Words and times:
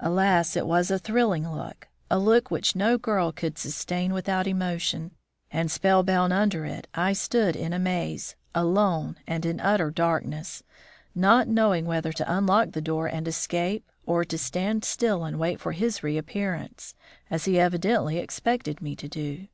Alas! 0.00 0.56
it 0.56 0.66
was 0.66 0.90
a 0.90 0.98
thrilling 0.98 1.48
look 1.48 1.86
a 2.10 2.18
look 2.18 2.50
which 2.50 2.74
no 2.74 2.98
girl 2.98 3.30
could 3.30 3.56
sustain 3.56 4.12
without 4.12 4.48
emotion; 4.48 5.12
and 5.48 5.70
spellbound 5.70 6.32
under 6.32 6.64
it, 6.64 6.88
I 6.92 7.12
stood 7.12 7.54
in 7.54 7.72
a 7.72 7.78
maze, 7.78 8.34
alone 8.52 9.14
and 9.28 9.46
in 9.46 9.60
utter 9.60 9.92
darkness, 9.92 10.64
not 11.14 11.46
knowing 11.46 11.86
whether 11.86 12.10
to 12.14 12.36
unlock 12.36 12.72
the 12.72 12.82
door 12.82 13.06
and 13.06 13.28
escape 13.28 13.88
or 14.06 14.24
to 14.24 14.36
stand 14.38 14.84
still 14.84 15.22
and 15.22 15.38
wait 15.38 15.60
for 15.60 15.70
his 15.70 16.02
reappearance, 16.02 16.96
as 17.30 17.44
he 17.44 17.60
evidently 17.60 18.18
expected 18.18 18.82
me 18.82 18.96
to 18.96 19.06
do. 19.06 19.46